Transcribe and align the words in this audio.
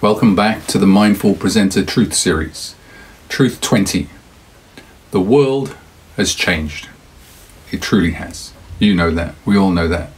Welcome 0.00 0.36
back 0.36 0.64
to 0.68 0.78
the 0.78 0.86
Mindful 0.86 1.34
Presenter 1.34 1.84
Truth 1.84 2.14
Series. 2.14 2.76
Truth 3.28 3.60
20. 3.60 4.08
The 5.10 5.20
world 5.20 5.74
has 6.16 6.36
changed. 6.36 6.88
It 7.72 7.82
truly 7.82 8.12
has. 8.12 8.52
You 8.78 8.94
know 8.94 9.10
that. 9.10 9.34
We 9.44 9.58
all 9.58 9.72
know 9.72 9.88
that. 9.88 10.10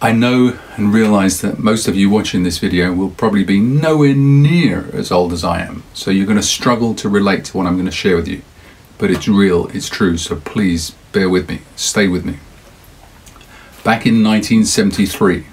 I 0.00 0.12
know 0.12 0.58
and 0.78 0.94
realize 0.94 1.42
that 1.42 1.58
most 1.58 1.86
of 1.86 1.96
you 1.96 2.08
watching 2.08 2.44
this 2.44 2.56
video 2.56 2.94
will 2.94 3.10
probably 3.10 3.44
be 3.44 3.60
nowhere 3.60 4.14
near 4.14 4.88
as 4.94 5.12
old 5.12 5.34
as 5.34 5.44
I 5.44 5.60
am. 5.60 5.82
So 5.92 6.10
you're 6.10 6.24
going 6.24 6.38
to 6.38 6.42
struggle 6.42 6.94
to 6.94 7.10
relate 7.10 7.44
to 7.44 7.58
what 7.58 7.66
I'm 7.66 7.74
going 7.74 7.84
to 7.84 7.92
share 7.92 8.16
with 8.16 8.26
you. 8.26 8.40
But 8.96 9.10
it's 9.10 9.28
real, 9.28 9.66
it's 9.76 9.90
true. 9.90 10.16
So 10.16 10.36
please 10.36 10.92
bear 11.12 11.28
with 11.28 11.46
me. 11.50 11.60
Stay 11.76 12.08
with 12.08 12.24
me. 12.24 12.38
Back 13.84 14.06
in 14.06 14.24
1973, 14.24 15.44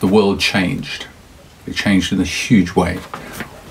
the 0.00 0.06
world 0.06 0.40
changed. 0.40 1.06
It 1.70 1.76
changed 1.76 2.12
in 2.12 2.20
a 2.20 2.24
huge 2.24 2.74
way. 2.74 2.96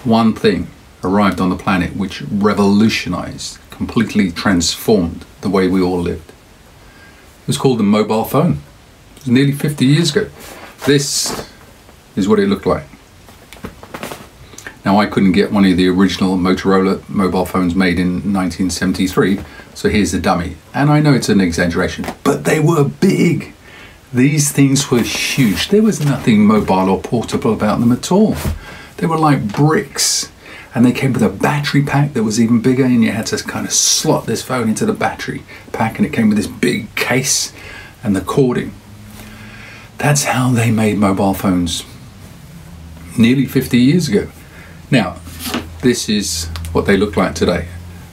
One 0.05 0.33
thing 0.33 0.67
arrived 1.03 1.41
on 1.41 1.49
the 1.49 1.57
planet 1.57 1.97
which 1.97 2.21
revolutionized, 2.21 3.59
completely 3.71 4.31
transformed 4.31 5.25
the 5.41 5.49
way 5.49 5.67
we 5.67 5.81
all 5.81 5.99
lived. 5.99 6.29
It 6.29 7.47
was 7.47 7.57
called 7.57 7.77
the 7.77 7.83
mobile 7.83 8.23
phone. 8.23 8.61
It 9.17 9.23
was 9.23 9.27
nearly 9.27 9.51
50 9.51 9.85
years 9.85 10.15
ago. 10.15 10.29
This 10.85 11.45
is 12.15 12.29
what 12.29 12.39
it 12.39 12.47
looked 12.47 12.65
like. 12.65 12.85
Now, 14.85 14.97
I 14.97 15.05
couldn't 15.05 15.33
get 15.33 15.51
one 15.51 15.65
of 15.65 15.75
the 15.75 15.89
original 15.89 16.37
Motorola 16.37 17.07
mobile 17.09 17.45
phones 17.45 17.75
made 17.75 17.99
in 17.99 18.33
1973, 18.33 19.41
so 19.73 19.89
here's 19.89 20.13
the 20.13 20.21
dummy. 20.21 20.55
And 20.73 20.89
I 20.89 21.01
know 21.01 21.13
it's 21.13 21.27
an 21.27 21.41
exaggeration, 21.41 22.05
but 22.23 22.45
they 22.45 22.61
were 22.61 22.85
big. 22.85 23.53
These 24.13 24.51
things 24.51 24.89
were 24.89 25.01
huge. 25.01 25.69
There 25.69 25.83
was 25.83 26.03
nothing 26.03 26.45
mobile 26.45 26.89
or 26.89 26.99
portable 26.99 27.53
about 27.53 27.79
them 27.79 27.91
at 27.91 28.11
all. 28.11 28.35
They 28.97 29.05
were 29.05 29.17
like 29.17 29.47
bricks. 29.47 30.31
And 30.73 30.85
they 30.85 30.91
came 30.91 31.13
with 31.13 31.23
a 31.23 31.29
battery 31.29 31.83
pack 31.83 32.13
that 32.13 32.23
was 32.23 32.39
even 32.39 32.61
bigger, 32.61 32.85
and 32.85 33.03
you 33.03 33.11
had 33.11 33.25
to 33.27 33.37
kind 33.43 33.65
of 33.65 33.73
slot 33.73 34.25
this 34.25 34.43
phone 34.43 34.69
into 34.69 34.85
the 34.85 34.93
battery 34.93 35.43
pack, 35.71 35.97
and 35.97 36.05
it 36.05 36.13
came 36.13 36.29
with 36.29 36.37
this 36.37 36.47
big 36.47 36.93
case 36.95 37.53
and 38.03 38.15
the 38.15 38.21
cording. 38.21 38.73
That's 39.97 40.25
how 40.25 40.51
they 40.51 40.71
made 40.71 40.97
mobile 40.97 41.33
phones 41.33 41.83
nearly 43.17 43.45
50 43.45 43.77
years 43.77 44.07
ago. 44.07 44.29
Now, 44.91 45.17
this 45.81 46.07
is 46.07 46.45
what 46.71 46.85
they 46.85 46.97
look 46.97 47.17
like 47.17 47.35
today. 47.35 47.67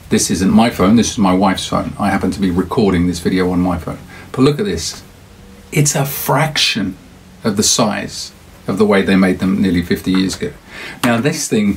This 0.09 0.31
isn't 0.31 0.51
my 0.51 0.69
phone, 0.69 0.95
this 0.95 1.11
is 1.11 1.17
my 1.17 1.33
wife's 1.33 1.67
phone. 1.67 1.93
I 1.99 2.09
happen 2.09 2.31
to 2.31 2.39
be 2.39 2.51
recording 2.51 3.07
this 3.07 3.19
video 3.19 3.51
on 3.51 3.59
my 3.59 3.77
phone. 3.77 3.99
But 4.31 4.41
look 4.41 4.59
at 4.59 4.65
this. 4.65 5.03
It's 5.71 5.95
a 5.95 6.05
fraction 6.05 6.97
of 7.43 7.57
the 7.57 7.63
size 7.63 8.31
of 8.67 8.77
the 8.77 8.85
way 8.85 9.01
they 9.01 9.15
made 9.15 9.39
them 9.39 9.61
nearly 9.61 9.81
50 9.81 10.11
years 10.11 10.35
ago. 10.35 10.53
Now, 11.03 11.19
this 11.19 11.47
thing 11.47 11.73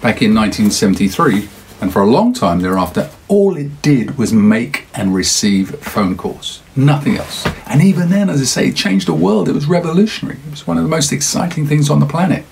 back 0.00 0.20
in 0.20 0.34
1973 0.34 1.48
and 1.80 1.92
for 1.92 2.00
a 2.00 2.06
long 2.06 2.32
time 2.32 2.60
thereafter, 2.60 3.10
all 3.26 3.56
it 3.56 3.82
did 3.82 4.16
was 4.16 4.32
make 4.32 4.86
and 4.94 5.14
receive 5.14 5.70
phone 5.80 6.16
calls. 6.16 6.62
Nothing 6.76 7.16
else. 7.16 7.44
And 7.66 7.82
even 7.82 8.08
then, 8.08 8.30
as 8.30 8.40
I 8.40 8.44
say, 8.44 8.68
it 8.68 8.76
changed 8.76 9.08
the 9.08 9.14
world. 9.14 9.48
It 9.48 9.54
was 9.54 9.66
revolutionary. 9.66 10.38
It 10.46 10.50
was 10.50 10.66
one 10.66 10.78
of 10.78 10.84
the 10.84 10.88
most 10.88 11.12
exciting 11.12 11.66
things 11.66 11.90
on 11.90 11.98
the 11.98 12.06
planet. 12.06 12.44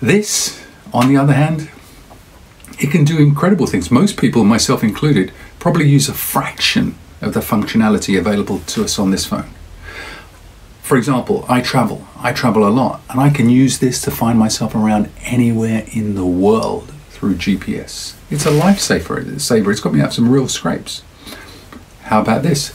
This, 0.00 0.64
on 0.92 1.08
the 1.08 1.16
other 1.16 1.34
hand, 1.34 1.70
it 2.80 2.90
can 2.90 3.04
do 3.04 3.18
incredible 3.18 3.66
things. 3.66 3.90
Most 3.90 4.16
people, 4.16 4.44
myself 4.44 4.82
included, 4.82 5.32
probably 5.58 5.88
use 5.88 6.08
a 6.08 6.14
fraction 6.14 6.96
of 7.20 7.34
the 7.34 7.40
functionality 7.40 8.18
available 8.18 8.60
to 8.60 8.84
us 8.84 8.98
on 8.98 9.10
this 9.10 9.26
phone. 9.26 9.50
For 10.82 10.96
example, 10.96 11.44
I 11.48 11.62
travel. 11.62 12.06
I 12.16 12.32
travel 12.32 12.66
a 12.66 12.70
lot, 12.70 13.00
and 13.10 13.20
I 13.20 13.30
can 13.30 13.50
use 13.50 13.80
this 13.80 14.00
to 14.02 14.10
find 14.10 14.38
myself 14.38 14.74
around 14.74 15.10
anywhere 15.22 15.84
in 15.92 16.14
the 16.14 16.24
world 16.24 16.92
through 17.10 17.34
GPS. 17.34 18.14
It's 18.30 18.46
a 18.46 18.50
lifesaver. 18.50 19.40
Saver. 19.40 19.72
It's 19.72 19.80
got 19.80 19.94
me 19.94 20.00
out 20.00 20.12
some 20.12 20.30
real 20.30 20.46
scrapes. 20.46 21.02
How 22.02 22.20
about 22.20 22.42
this? 22.44 22.72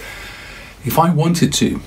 If 0.84 1.00
I 1.00 1.14
wanted 1.14 1.54
to, 1.54 1.80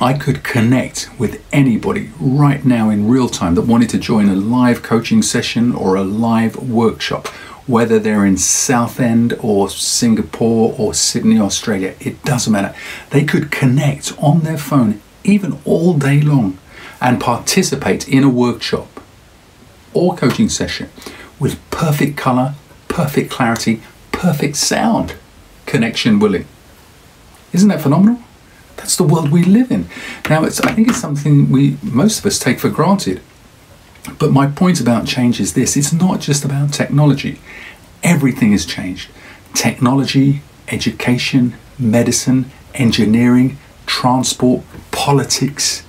I 0.00 0.14
could 0.14 0.42
connect 0.42 1.08
with 1.18 1.44
anybody 1.52 2.10
right 2.18 2.64
now 2.64 2.90
in 2.90 3.06
real 3.06 3.28
time 3.28 3.54
that 3.54 3.62
wanted 3.62 3.90
to 3.90 3.98
join 3.98 4.28
a 4.28 4.34
live 4.34 4.82
coaching 4.82 5.22
session 5.22 5.72
or 5.72 5.94
a 5.94 6.02
live 6.02 6.56
workshop, 6.56 7.28
whether 7.66 7.98
they're 7.98 8.26
in 8.26 8.36
Southend 8.36 9.34
or 9.40 9.68
Singapore 9.70 10.74
or 10.78 10.94
Sydney, 10.94 11.38
Australia, 11.38 11.94
it 12.00 12.22
doesn't 12.24 12.52
matter. 12.52 12.74
They 13.10 13.24
could 13.24 13.50
connect 13.50 14.12
on 14.18 14.40
their 14.40 14.58
phone 14.58 15.00
even 15.24 15.58
all 15.64 15.94
day 15.94 16.20
long 16.20 16.58
and 17.00 17.20
participate 17.20 18.08
in 18.08 18.24
a 18.24 18.28
workshop 18.28 19.00
or 19.94 20.16
coaching 20.16 20.48
session 20.48 20.88
with 21.38 21.58
perfect 21.70 22.16
color, 22.16 22.54
perfect 22.88 23.30
clarity, 23.30 23.82
perfect 24.10 24.56
sound, 24.56 25.14
connection 25.66 26.18
willing. 26.18 26.46
Isn't 27.52 27.68
that 27.68 27.80
phenomenal? 27.80 28.22
That's 28.76 28.96
the 28.96 29.04
world 29.04 29.30
we 29.30 29.44
live 29.44 29.70
in. 29.70 29.88
Now, 30.28 30.44
it's, 30.44 30.60
I 30.60 30.72
think 30.72 30.88
it's 30.88 31.00
something 31.00 31.50
we 31.50 31.76
most 31.82 32.18
of 32.18 32.26
us 32.26 32.38
take 32.38 32.58
for 32.58 32.68
granted. 32.68 33.20
But 34.18 34.32
my 34.32 34.48
point 34.48 34.80
about 34.80 35.06
change 35.06 35.40
is 35.40 35.54
this 35.54 35.76
it's 35.76 35.92
not 35.92 36.20
just 36.20 36.44
about 36.44 36.72
technology, 36.72 37.40
everything 38.02 38.52
has 38.52 38.66
changed. 38.66 39.10
Technology, 39.54 40.42
education, 40.68 41.54
medicine, 41.78 42.50
engineering, 42.74 43.58
transport, 43.86 44.64
politics, 44.90 45.84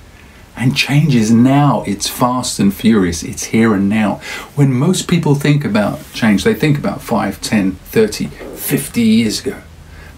and 0.56 0.76
change 0.76 1.16
is 1.16 1.32
now. 1.32 1.84
It's 1.88 2.08
fast 2.08 2.60
and 2.60 2.74
furious. 2.74 3.24
It's 3.24 3.46
here 3.46 3.74
and 3.74 3.90
now. 3.90 4.16
When 4.56 4.72
most 4.72 5.08
people 5.08 5.34
think 5.34 5.66
about 5.66 6.00
change, 6.14 6.44
they 6.44 6.54
think 6.54 6.78
about 6.78 7.02
5, 7.02 7.42
10, 7.42 7.72
30, 7.72 8.28
50 8.28 9.02
years 9.02 9.46
ago. 9.46 9.62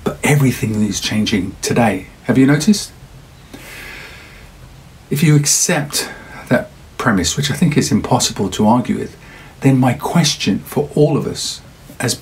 But 0.04 0.20
everything 0.24 0.84
is 0.84 1.00
changing 1.00 1.56
today. 1.62 2.08
Have 2.24 2.38
you 2.38 2.46
noticed? 2.46 2.92
If 5.10 5.24
you 5.24 5.36
accept 5.36 6.10
premise, 7.06 7.38
which 7.38 7.52
I 7.52 7.54
think 7.54 7.78
is 7.78 7.92
impossible 7.92 8.50
to 8.50 8.66
argue 8.66 8.98
with, 8.98 9.16
then 9.60 9.78
my 9.78 9.94
question 9.94 10.58
for 10.58 10.90
all 10.96 11.18
of 11.18 11.28
us 11.28 11.62
as 12.00 12.20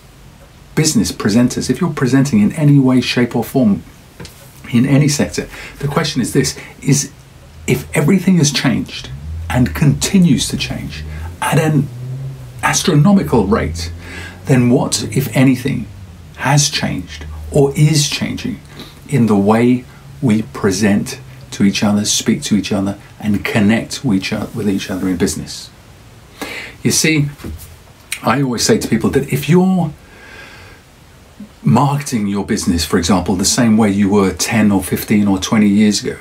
business 0.75 1.09
presenters, 1.09 1.69
if 1.69 1.79
you're 1.79 1.93
presenting 1.93 2.41
in 2.41 2.51
any 2.51 2.77
way, 2.79 2.99
shape, 2.99 3.33
or 3.33 3.45
form 3.45 3.81
in 4.73 4.85
any 4.85 5.07
sector, 5.07 5.47
the 5.79 5.87
question 5.87 6.21
is 6.21 6.33
this 6.33 6.59
is 6.81 7.13
if 7.65 7.81
everything 7.95 8.35
has 8.39 8.51
changed 8.51 9.09
and 9.49 9.73
continues 9.73 10.49
to 10.49 10.57
change 10.57 11.05
at 11.41 11.57
an 11.57 11.87
astronomical 12.61 13.47
rate, 13.47 13.89
then 14.47 14.69
what, 14.69 15.01
if 15.15 15.33
anything, 15.33 15.87
has 16.35 16.69
changed 16.69 17.25
or 17.51 17.71
is 17.77 18.09
changing 18.09 18.59
in 19.07 19.27
the 19.27 19.37
way 19.37 19.85
we 20.21 20.41
present 20.41 21.21
to 21.53 21.63
each 21.63 21.83
other, 21.83 22.05
speak 22.05 22.41
to 22.43 22.55
each 22.55 22.71
other, 22.71 22.97
and 23.19 23.43
connect 23.45 24.03
with 24.03 24.17
each 24.69 24.89
other, 24.89 25.07
in 25.07 25.17
business? 25.17 25.69
You 26.83 26.91
see, 26.91 27.27
I 28.21 28.41
always 28.41 28.63
say 28.65 28.77
to 28.77 28.87
people 28.87 29.09
that 29.11 29.31
if 29.31 29.47
you're 29.47 29.91
marketing 31.63 32.27
your 32.27 32.45
business, 32.45 32.85
for 32.85 32.97
example, 32.97 33.35
the 33.35 33.45
same 33.45 33.77
way 33.77 33.89
you 33.89 34.09
were 34.09 34.33
10 34.33 34.71
or 34.71 34.83
15 34.83 35.27
or 35.27 35.39
20 35.39 35.67
years 35.67 36.03
ago, 36.03 36.17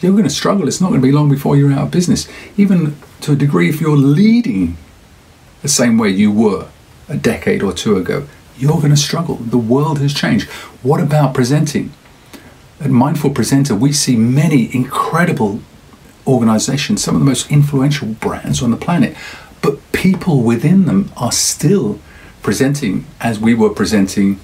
you're 0.00 0.12
going 0.12 0.24
to 0.24 0.30
struggle. 0.30 0.68
It's 0.68 0.80
not 0.80 0.88
going 0.88 1.00
to 1.00 1.06
be 1.06 1.12
long 1.12 1.28
before 1.28 1.56
you're 1.56 1.72
out 1.72 1.86
of 1.86 1.90
business. 1.90 2.28
Even 2.56 2.96
to 3.22 3.32
a 3.32 3.36
degree, 3.36 3.68
if 3.68 3.80
you're 3.80 3.96
leading 3.96 4.76
the 5.62 5.68
same 5.68 5.98
way 5.98 6.08
you 6.08 6.30
were 6.30 6.68
a 7.08 7.16
decade 7.16 7.62
or 7.62 7.72
two 7.72 7.96
ago, 7.96 8.26
you're 8.56 8.78
going 8.78 8.90
to 8.90 8.96
struggle. 8.96 9.36
The 9.36 9.58
world 9.58 9.98
has 9.98 10.14
changed. 10.14 10.48
What 10.82 11.00
about 11.00 11.34
presenting? 11.34 11.92
At 12.80 12.90
Mindful 12.90 13.30
Presenter, 13.30 13.74
we 13.74 13.92
see 13.92 14.16
many 14.16 14.74
incredible 14.74 15.60
organizations, 16.26 17.04
some 17.04 17.14
of 17.14 17.20
the 17.20 17.26
most 17.26 17.50
influential 17.50 18.08
brands 18.08 18.62
on 18.62 18.70
the 18.70 18.76
planet, 18.78 19.14
but 19.60 19.92
people 19.92 20.42
within 20.42 20.86
them 20.86 21.12
are 21.14 21.30
still 21.30 21.98
presenting 22.42 23.04
as 23.20 23.38
we 23.38 23.52
were 23.52 23.68
presenting 23.68 24.40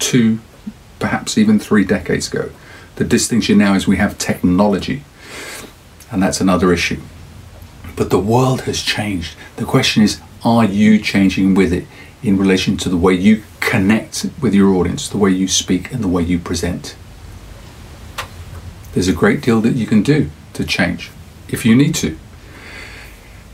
two, 0.00 0.40
perhaps 0.98 1.38
even 1.38 1.60
three 1.60 1.84
decades 1.84 2.26
ago. 2.26 2.50
The 2.96 3.04
distinction 3.04 3.58
now 3.58 3.74
is 3.74 3.86
we 3.86 3.98
have 3.98 4.18
technology, 4.18 5.04
and 6.10 6.20
that's 6.20 6.40
another 6.40 6.72
issue. 6.72 7.00
But 7.94 8.10
the 8.10 8.18
world 8.18 8.62
has 8.62 8.82
changed. 8.82 9.36
The 9.56 9.64
question 9.64 10.02
is, 10.02 10.20
are 10.44 10.64
you 10.64 10.98
changing 10.98 11.54
with 11.54 11.72
it 11.72 11.86
in 12.20 12.36
relation 12.36 12.76
to 12.78 12.88
the 12.88 12.96
way 12.96 13.14
you 13.14 13.44
connect 13.60 14.26
with 14.40 14.54
your 14.54 14.74
audience, 14.74 15.08
the 15.08 15.18
way 15.18 15.30
you 15.30 15.46
speak, 15.46 15.92
and 15.92 16.02
the 16.02 16.08
way 16.08 16.24
you 16.24 16.40
present? 16.40 16.96
There's 18.96 19.08
a 19.08 19.12
great 19.12 19.42
deal 19.42 19.60
that 19.60 19.74
you 19.74 19.86
can 19.86 20.02
do 20.02 20.30
to 20.54 20.64
change 20.64 21.10
if 21.50 21.66
you 21.66 21.76
need 21.76 21.94
to. 21.96 22.16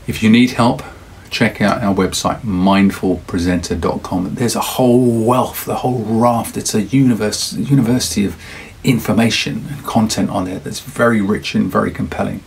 If 0.07 0.23
you 0.23 0.29
need 0.29 0.51
help, 0.51 0.81
check 1.29 1.59
out 1.59 1.83
our 1.83 1.93
website, 1.93 2.39
mindfulpresenter.com. 2.43 4.35
There's 4.35 4.55
a 4.55 4.61
whole 4.61 5.25
wealth, 5.25 5.65
the 5.65 5.75
whole 5.75 5.99
raft. 5.99 6.55
It's 6.55 6.73
a 6.73 6.83
universe, 6.83 7.51
university 7.51 8.25
of 8.25 8.41
information 8.85 9.65
and 9.69 9.83
content 9.83 10.29
on 10.29 10.45
there 10.45 10.59
that's 10.59 10.79
very 10.79 11.19
rich 11.19 11.55
and 11.55 11.69
very 11.69 11.91
compelling. 11.91 12.41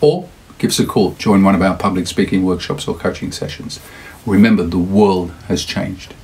Or 0.00 0.30
give 0.56 0.70
us 0.70 0.78
a 0.78 0.86
call, 0.86 1.12
join 1.16 1.44
one 1.44 1.54
of 1.54 1.60
our 1.60 1.76
public 1.76 2.06
speaking 2.06 2.46
workshops 2.46 2.88
or 2.88 2.96
coaching 2.96 3.30
sessions. 3.30 3.78
Remember, 4.24 4.62
the 4.62 4.78
world 4.78 5.32
has 5.48 5.66
changed. 5.66 6.14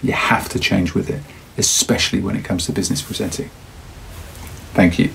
You 0.00 0.12
have 0.12 0.48
to 0.48 0.58
change 0.58 0.94
with 0.94 1.10
it, 1.10 1.20
especially 1.58 2.22
when 2.22 2.36
it 2.36 2.44
comes 2.46 2.64
to 2.64 2.72
business 2.72 3.02
presenting. 3.02 3.50
Thank 4.72 4.98
you. 4.98 5.10